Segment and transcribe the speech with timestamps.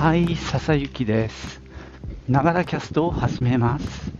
[0.00, 1.60] はい、笹雪です。
[2.26, 4.10] ながらキャストを始めます。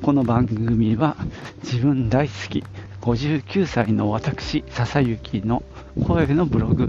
[0.00, 1.16] この番組は
[1.64, 2.62] 自分大好き
[3.00, 5.64] 59歳の私、笹雪の
[6.06, 6.88] 声のブログ、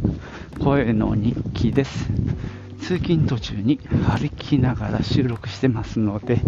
[0.64, 2.06] 声の日記です。
[2.84, 6.40] 通勤途中に歩きながら収録してますので、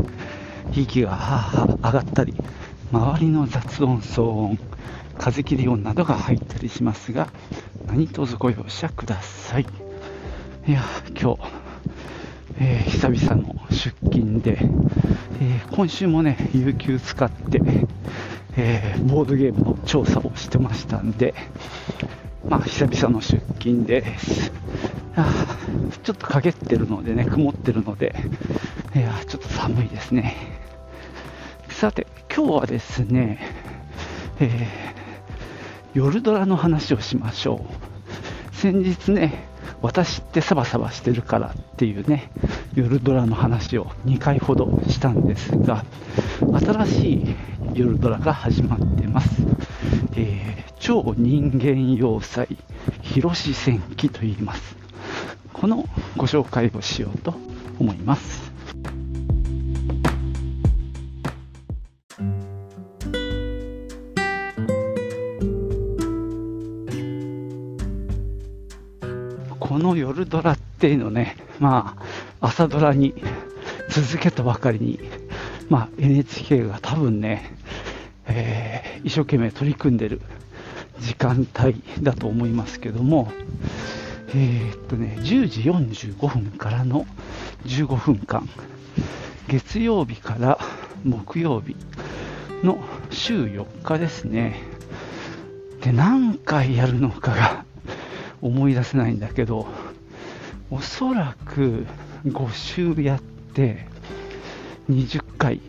[0.74, 2.36] 息がはあはあ上がったり、
[2.92, 4.60] 周りの雑音、騒音、
[5.18, 7.30] 風切り音などが入ったりしますが、
[7.88, 9.66] 何卒ご容赦ください。
[10.68, 10.84] いや、
[11.20, 11.71] 今日、
[12.60, 14.58] えー久々の出勤で、
[15.42, 17.62] えー今週もね、有給使って、
[18.58, 21.34] えーボードゲームの調査をしてましたんで、
[22.48, 24.52] まあ、久々の出勤です。
[26.04, 28.16] ちょっと陰ってるのでね、曇ってるので、
[28.96, 30.36] いやちょっと寒いですね。
[31.70, 33.40] さて、今日はですね、
[34.40, 35.02] えー
[35.94, 37.66] 夜ドラの話をしましょ
[38.54, 38.56] う。
[38.56, 39.46] 先日ね、
[39.82, 42.32] 私ってサバサバしてるからっていうね、
[42.76, 45.86] 夜ドラの話を2回ほどしたんですが、
[46.54, 47.26] 新しい
[47.74, 49.46] 夜ドラが始まってます。
[50.16, 52.48] えー超人間要塞、
[53.04, 54.76] 広し戦記と言います。
[55.54, 55.86] この
[56.18, 57.36] ご紹介をしようと
[57.80, 58.51] 思います。
[69.96, 71.96] 夜ドラっていうのね、ま
[72.40, 73.14] あ、朝ドラに
[73.90, 75.00] 続けたばかりに、
[75.70, 77.56] まあ、NHK が多分ね、
[78.28, 80.22] えー一生懸命取り組んでる
[81.00, 83.32] 時間帯だと思いますけども、
[84.30, 87.06] えーっとね、10時45分からの
[87.66, 88.48] 15分間、
[89.48, 90.60] 月曜日から
[91.04, 91.76] 木曜日
[92.64, 92.78] の
[93.10, 94.62] 週4日ですね。
[95.82, 97.66] で、何回やるのかが
[98.42, 99.68] 思い出せないんだけど、
[100.70, 101.86] おそらく
[102.26, 102.52] 5
[102.96, 103.86] 週やって
[104.90, 105.60] 20回っ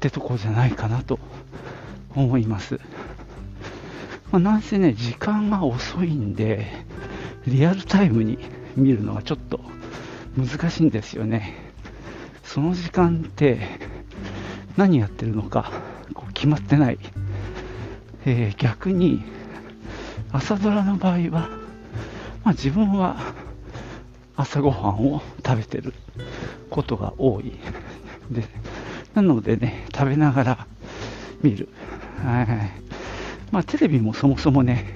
[0.00, 1.18] てとこじゃないかなと
[2.14, 2.78] 思います。
[4.30, 6.66] まあ、なんせね、時間が遅いんで、
[7.46, 8.38] リアルタイムに
[8.76, 9.60] 見るのはちょっと
[10.36, 11.54] 難しいんですよね。
[12.44, 13.60] その時間って
[14.76, 15.70] 何やってるのか
[16.14, 16.98] こう決まってない。
[18.24, 19.22] えー逆に
[20.36, 21.48] 朝ドラの場合は、
[22.44, 23.16] まあ、自分は
[24.36, 25.94] 朝ごはんを食べてる
[26.68, 27.52] ことが多い。
[28.30, 28.44] で
[29.14, 30.66] なのでね食べながら
[31.42, 31.70] 見る、
[32.22, 32.46] はい。
[33.50, 34.92] まあ、テレビもそもそもね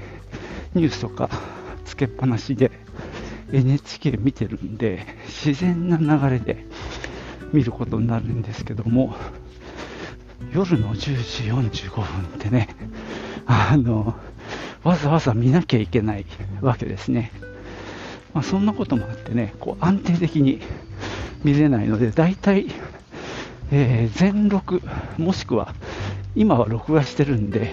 [0.74, 1.30] ニュースとか
[1.86, 2.70] つけっぱなしで
[3.50, 6.66] NHK 見てるんで自然な流れで
[7.52, 9.14] 見ることになるんですけども
[10.52, 12.04] 夜の10時45分っ
[12.38, 12.68] てね
[13.46, 14.14] あの
[14.82, 16.24] わざわざ見なきゃいけない
[16.60, 17.32] わけですね。
[18.32, 20.60] まあ、そんなこともあってね、こう安定的に
[21.44, 22.66] 見れないので、大体、
[23.70, 24.82] えー全録、
[25.18, 25.74] もしくは
[26.34, 27.72] 今は録画してるんで、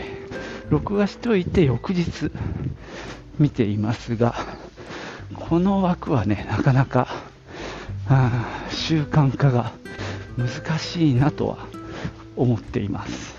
[0.70, 2.32] 録画しておいて翌日
[3.40, 4.36] 見ていますが、
[5.36, 7.08] この枠はね、なかなか
[8.10, 9.72] あ習慣化が
[10.38, 11.58] 難しいなとは
[12.36, 13.37] 思っています。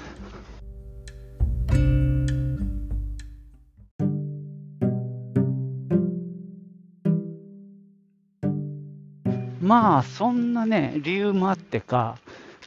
[9.69, 12.17] まあそんなね理由もあってか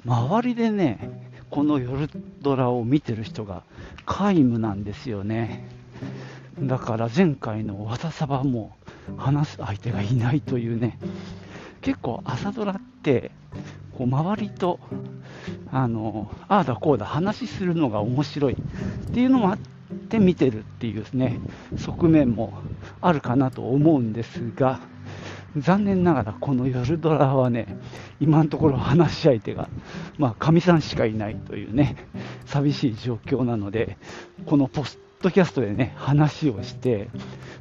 [0.05, 2.07] 周りでねこの夜
[2.43, 3.63] ドラを見てる人が
[4.05, 5.67] 皆無なんですよね。
[6.59, 8.75] だから前回の「わたさば」も
[9.17, 10.99] 話す相手がいないというね。
[11.81, 13.31] 結構朝ドラって
[13.97, 14.79] こう周りと
[15.71, 18.53] あのああだこうだ話するのが面白い。
[18.53, 19.57] っていうのもあっ
[20.09, 21.39] て見てるっていうね
[21.77, 22.53] 側面も
[23.01, 24.90] あるかなと思うんですが
[25.57, 27.77] 残念ながらこの夜ドラはね
[28.19, 29.69] 今のところ話し相手が
[30.17, 31.95] まあかみさんしかいないというね
[32.45, 33.97] 寂しい状況なので
[34.45, 37.09] このポストキャストでね話をして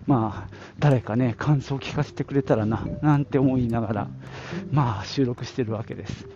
[0.07, 4.09] まあ誰かね感想を聞かせてくれたらななんて思いながら
[4.71, 6.27] まあ収録してるわけです。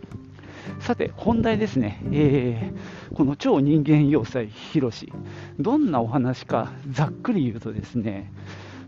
[0.80, 5.12] さて本題ですね、えーこの超人間要塞ヒロシ
[5.60, 8.32] どんなお話かざっくり言うとですね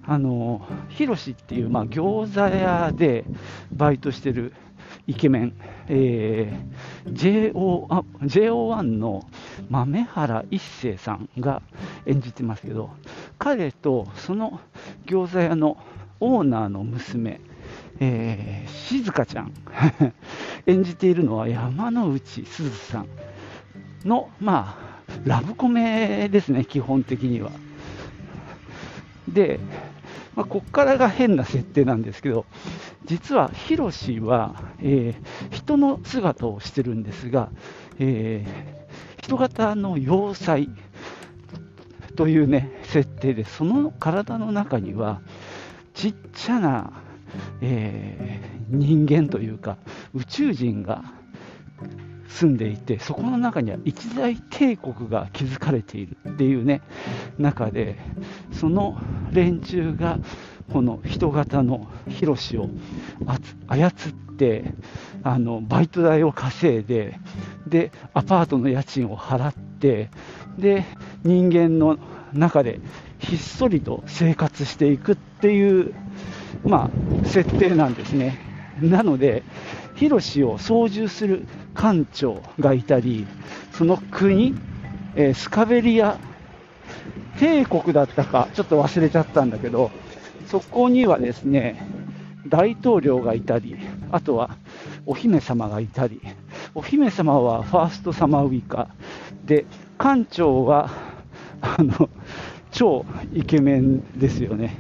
[0.07, 3.25] あのヒロシっていう、まあ、餃子屋で
[3.73, 4.53] バイトしてる
[5.07, 5.55] イケメン、
[5.89, 9.25] えー JO あ JO1 の
[9.71, 11.63] 豆原一成さんが
[12.05, 12.91] 演じてますけど
[13.39, 14.61] 彼とその
[15.07, 15.77] 餃子屋の
[16.21, 17.41] オーナーの娘、
[18.01, 19.53] えー静香ちゃん
[20.67, 23.07] 演じているのは山之内すずさん
[24.05, 27.51] の、まあ、ラブコメですね、基本的には。
[29.29, 29.59] で、
[30.37, 32.45] まあ、ここからが変な設定なんですけど、
[33.07, 37.51] 実はヒロシは、えー、人の姿をしてるんですが、
[37.99, 40.69] えー、人型の要塞
[42.17, 45.23] というね、設定で、その体の中には、
[45.95, 46.93] ちっちゃな、
[47.63, 49.79] えー、人間というか、
[50.15, 51.03] 宇宙人が
[52.29, 56.83] 住んでいて、そこの中には一大帝国が築かれているっていうね、
[57.39, 57.97] 中で、
[58.53, 58.99] その
[59.33, 60.19] 連中が、
[60.73, 62.69] この人型のヒロシを
[63.69, 63.93] 操っ
[64.37, 64.75] て、
[65.23, 67.19] あのバイト代を稼いで、
[67.67, 70.11] で、アパートの家賃を払って、
[70.59, 70.85] で、
[71.23, 71.99] 人間の
[72.33, 72.81] 中で
[73.19, 75.95] ひっそりと生活していくっていう、
[76.65, 76.91] ま
[77.23, 78.39] あ、設定なんですね。
[78.81, 79.43] なので、
[79.97, 83.27] ヒロシを操縦する艦長がいたり、
[83.73, 84.55] その国、
[85.17, 86.19] えー、スカベリア
[87.39, 89.91] 帝国だったか、ちょっと忘れちゃったんだけど、
[90.47, 91.83] そこにはですね、
[92.47, 93.77] 大統領がいたり、
[94.13, 94.57] あとは
[95.07, 96.21] お姫様がいたり、
[96.75, 98.89] お姫様はファーストサマーウイカ
[99.45, 99.65] で、
[99.99, 100.91] 艦長は
[101.63, 102.11] あの
[102.71, 104.77] 超イケメンですよね。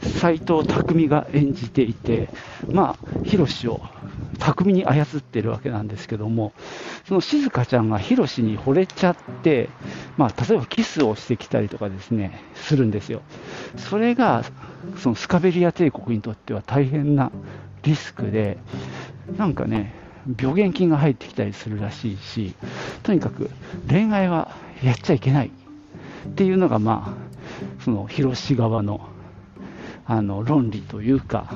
[0.00, 2.30] 斎藤工が演じていて、
[2.72, 3.80] まあ、ヒロシを
[4.40, 6.52] 巧みに操ってるわけなんですけども、
[7.06, 9.68] その静香ちゃんがヒロシに惚れちゃって、
[10.16, 13.22] まあ、例えばキスをしてきたりとかですね、するんですよ。
[13.76, 14.44] それが、
[14.96, 17.30] そのスカベリア帝国にとっては大変な
[17.82, 18.58] リスクで、
[19.36, 19.94] なんかね、
[20.38, 22.54] 病原菌が入ってきたりするらしいし、
[23.02, 23.50] とにかく
[23.88, 29.00] 恋愛はやっちゃいけないっていうのが、まあ、その広志側の
[30.06, 31.52] あの論理というか、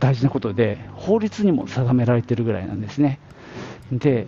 [0.00, 3.20] 大事なことで、法律にも定められてるぐらいなんですね。
[3.92, 4.26] で、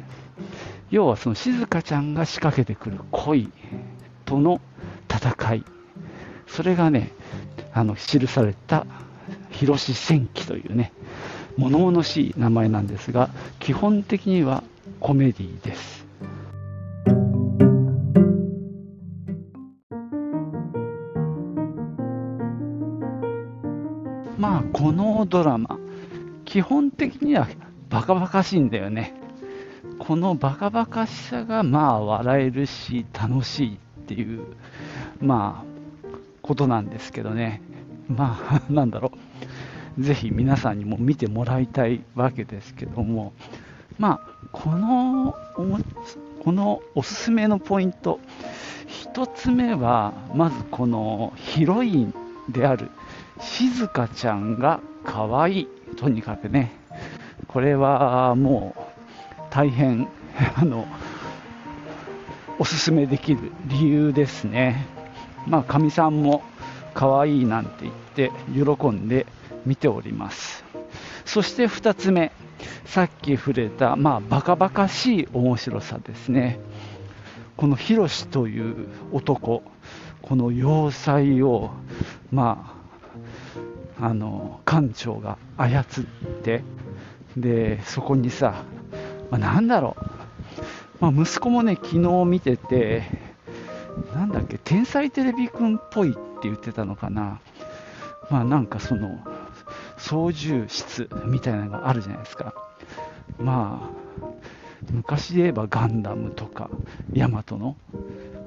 [0.91, 3.51] 要はその静香ちゃんが仕掛けてくる恋
[4.27, 4.61] との
[5.09, 5.65] 戦い、
[6.47, 7.11] それがね、
[7.73, 8.87] あの記された
[9.51, 10.93] 広志戦記というね、
[11.57, 14.63] 物々しい名前なんですが、基本的には
[15.01, 16.02] コメディです。
[25.23, 25.79] のドラマ、
[26.45, 27.47] 基本的には
[27.89, 29.15] バカバカしいんだよね。
[29.99, 34.43] このバカバカしさが、まあ、笑えるし、楽しいっていう、
[35.21, 36.09] まあ、
[36.43, 37.63] ことなんですけどね。
[38.09, 39.13] まあ、 なんだろ
[39.97, 40.03] う。
[40.03, 43.33] ぜひ皆さんにも見てもらいたいわけですけども、
[43.99, 45.37] まあ、この、
[46.43, 48.19] このおすすめのポイント、
[49.15, 52.15] 1つ目は、まずこのヒロイン
[52.49, 52.91] である
[53.39, 55.69] 静香ちゃんが可愛い。
[55.97, 56.73] とにかくね。
[57.49, 58.83] これはもう
[59.51, 60.09] 大変、
[60.57, 60.87] あの、
[62.59, 64.87] おすすめできる理由ですね。
[65.47, 66.43] まあ、かみさんも
[66.95, 69.27] 可愛いなんて言って喜んで
[69.67, 70.65] 見ております。
[71.25, 72.33] そして2つ目、
[72.85, 76.59] さっき触れた、まあ、バカバカしい面白さですね。
[77.57, 79.63] このヒロシという男、
[80.23, 81.71] この要塞を、
[82.31, 82.82] まあ、
[84.03, 85.85] あの艦長が操っ
[86.43, 86.65] て
[87.37, 88.65] でそこにさ、
[89.31, 89.97] まあ、なんだろ
[91.01, 93.05] う、まあ、息子もね昨日見てて
[94.13, 97.41] なんだっけ天才テレビくんっぽいって言ってたのかな。
[98.29, 99.21] まあなんかその
[99.99, 102.55] 操縦室みたいなのがあるじゃないですか。
[103.39, 104.29] まあ
[104.91, 106.71] 昔で言えばガンダムとか
[107.15, 107.77] ヤマトの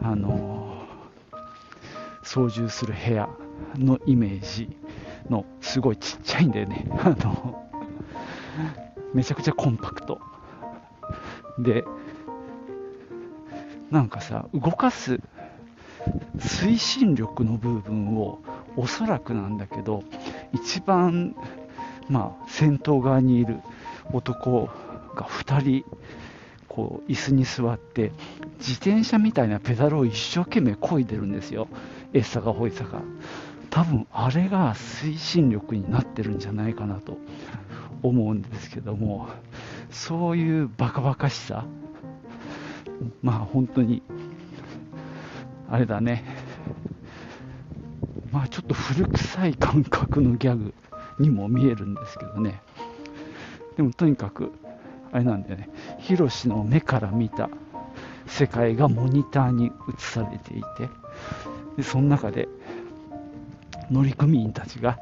[0.01, 0.85] あの
[2.23, 3.29] 操縦する部屋
[3.77, 4.84] のイメージ。
[5.29, 6.87] のすごいちっちゃいんだよね。
[7.03, 7.69] あの、
[9.13, 10.19] めちゃくちゃコンパクト。
[11.59, 11.85] で、
[13.91, 15.21] なんかさ、動かす
[16.39, 18.39] 推進力の部分を
[18.75, 20.03] おそらくなんだけど、
[20.53, 21.35] 一番、
[22.09, 23.59] まあ、先頭側にいる
[24.11, 24.69] 男
[25.15, 25.85] が2人、
[26.67, 28.11] こう、椅子に座って、
[28.59, 31.67] 自転車みたいなペダルを一生懸命漕いでるんですよ。
[32.13, 33.01] エッサがホイサが。
[33.69, 37.17] 多分あれが推進力になってるんじゃないかなと
[38.03, 39.27] 思うんですけども
[39.91, 41.65] そういうバカバカしさ
[43.21, 44.01] まあ本当に
[45.69, 46.23] あれだね。
[48.31, 50.73] まあちょっと古臭い感覚のギャグ
[51.19, 52.61] にも見えるんですけどね。
[53.77, 54.51] でもとにかく
[55.11, 55.69] あれなんだよね。
[55.99, 57.49] ヒロシの目から見た
[58.27, 60.89] 世界がモニターに映されていて
[61.77, 62.47] でその中で
[63.91, 64.99] 乗組員たちが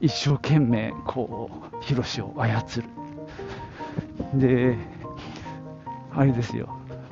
[0.00, 2.84] 一生懸命こうヒロシを操る。
[4.34, 4.76] で
[6.12, 6.68] あれですよ。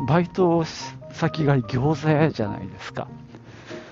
[0.06, 0.64] バイト
[1.12, 3.08] 先が餃子屋じゃないですか。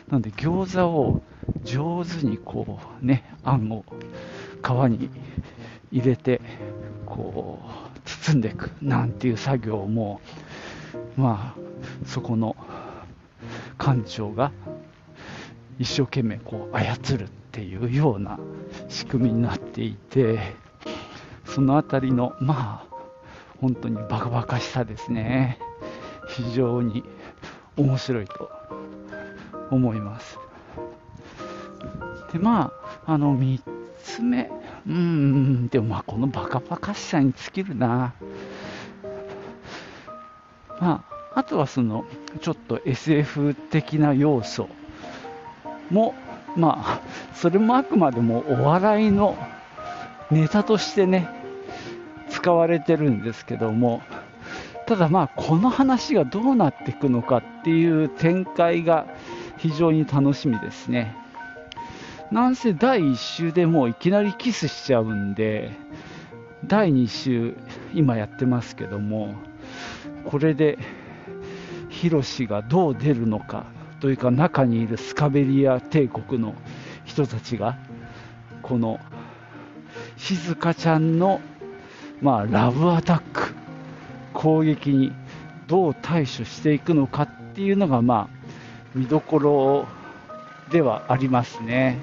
[0.09, 1.23] なんで餃子を
[1.65, 3.85] 上手にこうね、あんを
[4.63, 5.11] 皮に
[5.93, 6.41] 入れて、
[7.07, 10.21] こう、包んでいくなんていう作業も、
[11.17, 12.57] まあ、そこの
[13.79, 14.53] 館長が
[15.81, 18.39] 一生懸命こう操るっていうような
[18.91, 20.53] 仕組みになっていて、
[21.47, 22.97] そのあたりの、まあ、
[23.63, 25.59] 本当にバカバカしさですね。
[26.29, 27.03] 非常に
[27.79, 28.51] 面白いと
[29.71, 30.39] 思います。
[32.31, 32.73] で、ま
[33.07, 33.63] あ、あの、3
[34.03, 34.51] つ目。
[34.87, 38.13] うん、でもまあ、このバカバカしさに尽きるな。
[40.79, 42.05] まあ、あとはその、
[42.43, 44.69] ちょっと SF 的な要素
[45.91, 46.15] も、
[46.57, 47.01] まあ、
[47.35, 49.37] それもあくまでもお笑いの
[50.31, 51.29] ネタとしてね、
[52.29, 54.03] 使われてるんですけども、
[54.87, 59.07] ただまあ、この話がどうなっていくのかっていう展開が
[59.59, 61.15] 非常に楽しみですね。
[62.31, 65.73] なんせ第1週でもういきなりキスしちゃうんで、
[66.67, 67.57] 第2週、
[67.95, 69.35] 今やってますけども、
[70.25, 70.79] これで
[71.89, 73.65] ヒロシがどう出るのか
[74.01, 76.55] というか中にいるスカベリア帝国の
[77.05, 77.79] 人たちが
[78.63, 78.99] この
[80.17, 81.41] 静香ちゃんの、
[82.21, 83.55] まあ、ラブアタック
[84.33, 85.13] 攻撃に
[85.67, 88.41] どう対処していくのかっていうのが、まあ、
[88.95, 89.87] 見どころ
[90.71, 91.99] ではありますね。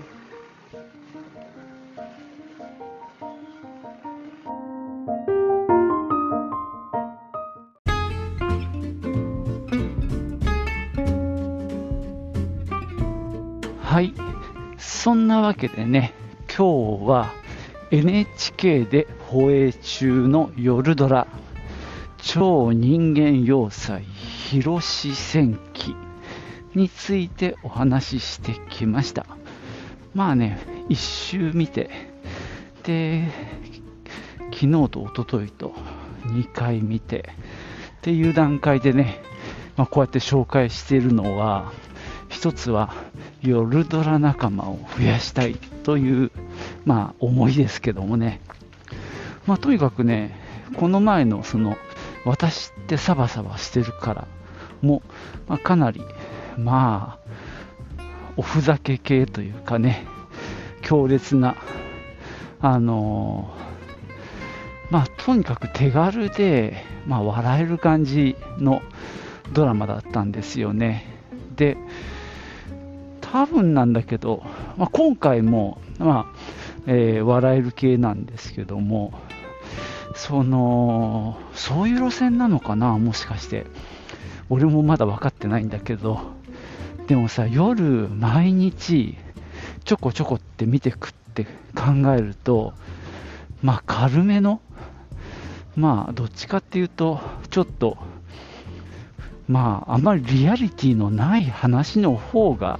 [14.98, 16.12] そんなわけでね、
[16.48, 17.32] 今日は
[17.92, 21.28] NHK で放映中の夜ドラ、
[22.18, 25.96] 超人間要塞広し戦記
[26.74, 29.28] についてお話ししてきました。
[30.16, 30.58] まあね、
[30.90, 31.92] 一周見て、
[32.84, 33.32] で、
[34.52, 35.74] 昨日と一昨日と
[36.24, 37.30] 2回見て、
[38.00, 39.22] っていう段階でね、
[39.78, 41.72] まあ、こうやって紹介しているのは、
[42.30, 42.94] 一つは
[43.42, 46.32] 夜ドラ仲間を増やしたいという、
[46.86, 48.42] まあ、思いですけどもね、
[49.46, 50.36] まあ、とにかくね、
[50.76, 51.78] この前のその、
[52.26, 54.28] 私ってサバサバしてるから
[54.82, 55.02] も、
[55.48, 56.02] まあ、かなり、
[56.58, 58.04] まあ、
[58.36, 60.06] おふざけ系というかね、
[60.82, 61.56] 強烈な、
[62.60, 68.82] あのー、まあ、とにかく手軽で、まあ、笑える感じの
[69.54, 71.06] ドラマだったんですよね。
[71.56, 71.78] で、
[73.32, 74.44] 多分なんだけど、
[74.78, 76.40] まあ、今回も、まあ
[76.86, 79.14] えー、笑える系なんですけども、
[80.16, 83.66] その、そういう路線なのかな、もしかして。
[84.50, 86.20] 俺もまだ分かってないんだけど、
[87.08, 89.18] でもさ、夜、毎日、
[89.84, 92.74] ちょこちょこって見てくって考えると、
[93.62, 94.62] まあ、軽めの、
[95.76, 97.20] まあ、どっちかっていうと、
[97.50, 97.98] ちょっと、
[99.48, 102.80] まあ、あんまりリアリティのない話の方が、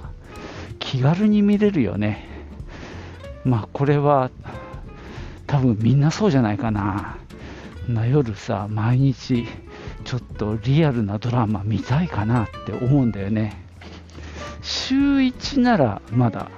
[0.90, 2.26] 気軽に見れるよね。
[3.44, 4.30] まあこれは
[5.46, 7.18] 多分みんなそうじゃないかな。
[7.86, 9.46] な夜さ、毎日
[10.04, 13.62] ちょっとリアルなドラマ見たいかなって思うんだよね。
[14.62, 16.50] 週1ならまだ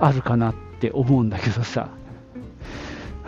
[0.00, 1.90] あるかなって思うんだけどさ、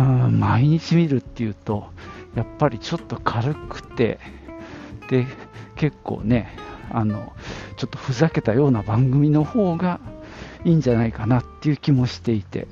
[0.01, 1.91] うん、毎日見るっていうと、
[2.35, 4.19] やっぱりちょっと軽くて、
[5.11, 5.27] で、
[5.77, 6.57] 結構ね、
[6.91, 7.35] あの、
[7.79, 10.01] ちょっとふざけたような番組の方が
[10.65, 12.67] いいんじゃないかなっていう気もしていて、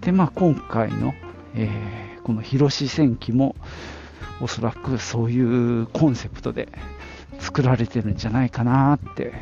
[0.00, 1.14] で、まあ今回の、
[1.54, 3.54] えー、この広し戦記も、
[4.40, 6.68] おそらくそういうコンセプトで
[7.38, 9.32] 作られてるんじゃないかなって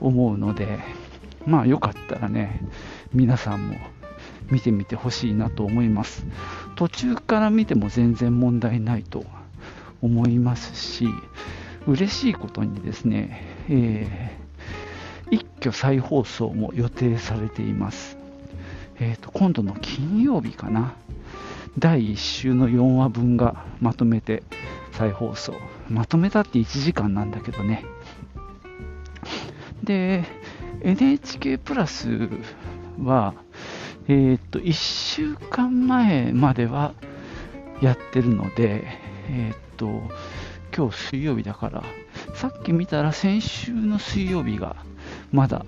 [0.00, 0.80] 思うので、
[1.46, 2.60] まあよかったらね、
[3.14, 3.76] 皆さんも
[4.50, 6.26] 見てみてほしいなと思います。
[6.74, 9.24] 途中から見ても全然問題ないと
[10.02, 11.08] 思いますし、
[11.86, 18.18] 嬉しいことにですね、えー、一挙再放送も予定されています。
[19.00, 20.94] えーと、今度の金曜日かな、
[21.78, 24.42] 第1週の4話分がまとめて
[24.92, 25.54] 再放送。
[25.88, 27.84] まとめたって1時間なんだけどね。
[29.84, 30.24] で、
[30.82, 32.28] NHK プラス
[33.02, 33.34] は、
[34.08, 36.94] えー、と、1週間前までは
[37.80, 38.84] やってるので、
[39.30, 40.02] えっ、と、
[40.78, 41.82] 今日水曜日だから、
[42.34, 44.76] さっき見たら先週の水曜日が
[45.32, 45.66] まだ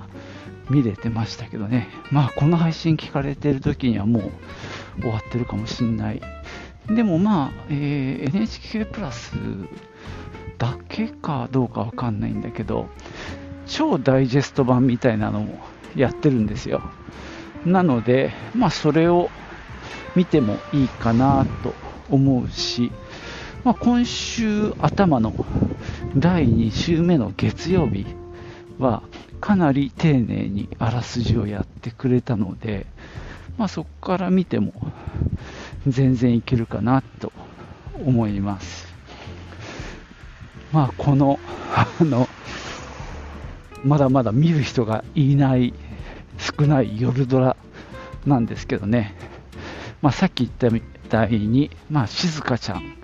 [0.68, 1.88] 見れてましたけどね。
[2.12, 6.22] まあ、この配信聞かれてる時にはもう終わってるかもしんない。
[6.86, 9.32] でもまあ、えー、NHK プラス
[10.58, 12.86] だけかどうかわかんないんだけど、
[13.66, 15.58] 超ダイジェスト版みたいなのも
[15.96, 16.82] やってるんですよ。
[17.66, 19.28] なので、まあ、それを
[20.14, 21.74] 見てもいいかなと
[22.10, 22.92] 思うし、
[23.62, 25.34] まあ、今週頭の
[26.16, 28.06] 第2週目の月曜日
[28.78, 29.02] は
[29.40, 32.86] かなり丁寧にあらすじをやってくれたので、
[33.58, 34.72] まあ、そこから見ても
[35.86, 37.32] 全然いけるかなと
[38.06, 38.88] 思います。
[40.72, 41.38] まあ、この、
[41.74, 42.28] あの、
[43.84, 45.74] まだまだ見る人がいない
[46.38, 47.56] 少ない夜ドラ
[48.24, 49.14] なんですけどね、
[50.00, 52.99] まあ、さっき言ったみたいに、まあ、静香ちゃん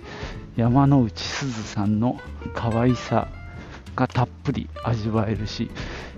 [0.56, 2.18] 山之内すずさんの
[2.54, 3.28] 可愛さ
[3.94, 5.70] がたっぷり味わえるし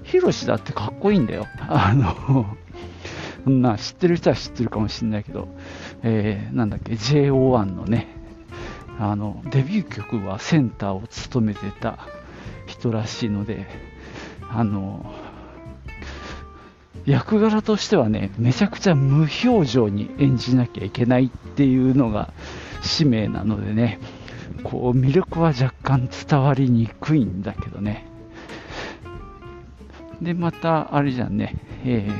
[0.04, 1.46] ヒロシだってかっこいいんだよ。
[1.58, 2.46] あの
[3.44, 5.48] そんな知ってる人は知ってるかもしれないけど、
[6.02, 8.08] えー、なんだっけ JO1 のね
[8.98, 11.98] あのデビュー曲はセンターを務めてた
[12.66, 13.66] 人らしいので
[14.50, 15.14] あの
[17.08, 22.34] 役柄としてはね、めちゃくちゃ無表情に演じなきゃいけないっていうのが
[22.82, 23.98] 使命なのでね、
[24.64, 28.06] こう魅力は若干伝わりにくいんだけどね。
[30.20, 32.12] で、また、あれじゃんね、えー、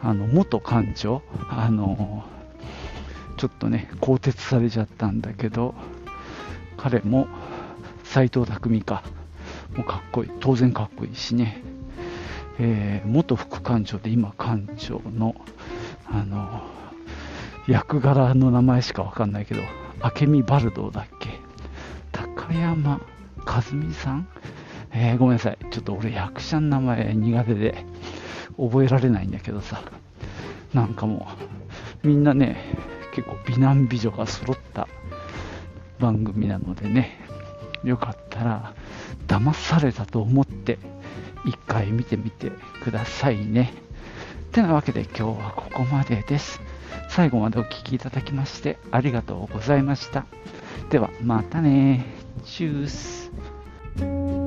[0.00, 2.24] あの、元館長、あの、
[3.36, 5.74] ちょっとね、更迭されちゃったんだけど、
[6.76, 7.26] 彼も
[8.04, 9.02] 斎藤匠か、
[9.76, 11.62] もうかっこいい、当然かっこいいしね、
[12.58, 15.34] えー、元副館長で今館長の
[16.06, 16.62] あの
[17.66, 19.62] 役柄の名前しか分かんないけど
[20.02, 21.38] 明美バルドだっけ？
[22.10, 23.00] 高山
[23.46, 24.28] 和美さん、
[24.92, 27.84] えー、ごめんなさいちょっと俺役者の名前苦手で
[28.56, 29.82] 覚えられないんだけどさ
[30.74, 31.28] なんかも
[32.04, 32.56] うみんなね
[33.14, 34.88] 結構美男美女が揃った
[35.98, 37.18] 番組なのでね
[37.84, 38.74] よかったら
[39.26, 40.78] 騙されたと思って
[41.44, 42.50] 一回見てみて
[42.84, 43.72] くださいね。
[44.52, 46.60] てなわけで今日はここまでです。
[47.08, 50.26] 最後までお聴きいただきましてありがとうございました。
[50.90, 52.04] ではまたね。
[52.44, 54.41] チュース。